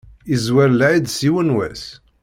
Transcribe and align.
Izwer 0.35 0.69
lɛid 0.73 1.05
s 1.09 1.17
yiwen 1.25 1.53
wass. 1.55 1.83